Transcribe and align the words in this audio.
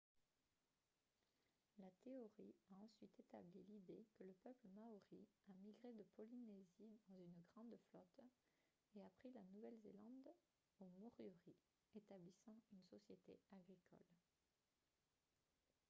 la 1.77 1.91
théorie 2.03 2.55
a 2.71 2.75
ensuite 2.83 3.11
établi 3.19 3.63
l'idée 3.69 4.03
que 4.17 4.23
le 4.23 4.33
peuple 4.43 4.67
maori 4.73 5.27
a 5.47 5.53
migré 5.63 5.93
de 5.93 6.01
polynésie 6.15 6.97
dans 7.07 7.19
une 7.23 7.43
grande 7.53 7.77
flotte 7.91 8.19
et 8.95 9.03
a 9.03 9.11
pris 9.11 9.31
la 9.31 9.43
nouvelle-zélande 9.53 10.33
aux 10.79 10.87
moriori 10.97 11.53
établissant 11.93 12.59
une 12.71 12.81
société 12.89 13.37
agricole 13.51 14.09